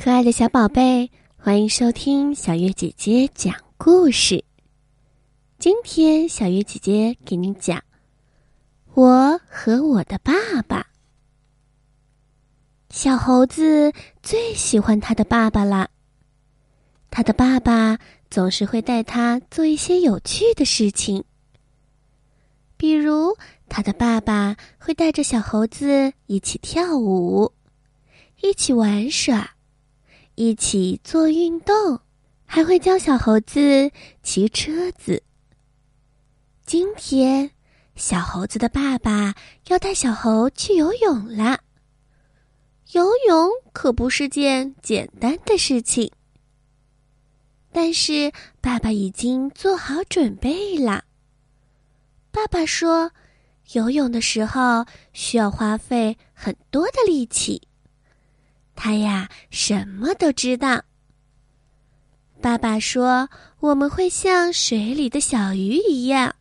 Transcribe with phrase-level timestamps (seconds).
[0.00, 4.44] 可爱的小宝贝，欢迎收听小月姐姐讲故事。
[5.58, 7.76] 今天，小月姐姐给你讲
[8.94, 10.32] 《我和我的爸
[10.68, 10.82] 爸》。
[12.90, 13.92] 小猴子
[14.22, 15.90] 最喜欢他的爸爸了。
[17.10, 17.98] 他的爸爸
[18.30, 21.24] 总是会带他做一些有趣的事情，
[22.76, 23.36] 比如
[23.68, 27.52] 他的爸爸会带着小猴子一起跳舞，
[28.40, 29.56] 一起玩耍。
[30.38, 32.00] 一起做运动，
[32.46, 33.90] 还会教小猴子
[34.22, 35.20] 骑车子。
[36.64, 37.50] 今天，
[37.96, 39.34] 小猴子的爸爸
[39.66, 41.58] 要带小猴去游泳啦。
[42.92, 46.12] 游泳可不是件简单的事情，
[47.72, 48.30] 但是
[48.60, 51.02] 爸爸已经做好准备了。
[52.30, 53.10] 爸爸说，
[53.72, 57.60] 游泳的时候需要花费很多的力气。
[58.80, 60.84] 他呀，什么都知道。
[62.40, 66.36] 爸爸说：“我们会像水里的小鱼一样，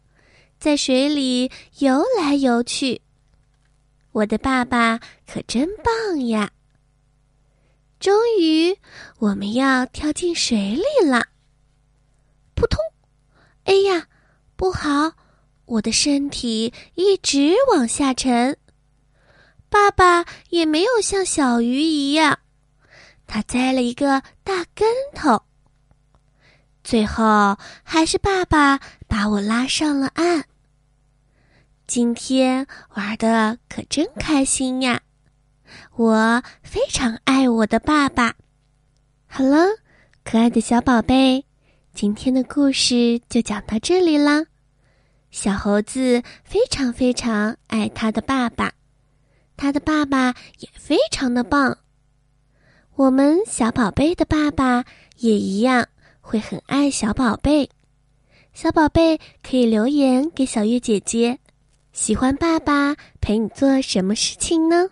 [0.60, 3.02] 在水里游来游去。”
[4.14, 6.52] 我的爸爸可真棒呀！
[8.00, 8.78] 终于，
[9.18, 11.26] 我们要跳进水里了。
[12.54, 12.80] 扑通！
[13.64, 14.08] 哎呀，
[14.56, 15.12] 不好！
[15.66, 18.56] 我的身体一直往下沉。
[19.70, 22.40] 爸爸也没有像小鱼一样，
[23.26, 25.44] 他栽了一个大跟头。
[26.84, 30.46] 最后还是爸爸把我拉上了岸。
[31.86, 35.02] 今天玩的可真开心呀！
[35.96, 38.36] 我非常爱我的爸爸。
[39.28, 39.66] 好了，
[40.24, 41.46] 可爱的小宝贝，
[41.94, 44.46] 今天的故事就讲到这里啦。
[45.30, 48.72] 小猴子非常非常爱他的爸爸。
[49.58, 51.80] 他的爸爸也非常的棒，
[52.96, 54.86] 我们小宝贝的爸爸
[55.18, 55.88] 也一样
[56.22, 57.70] 会很爱小宝贝。
[58.54, 61.40] 小宝贝可以留言给小月姐姐，
[61.92, 64.90] 喜欢爸爸陪你做什么事情呢？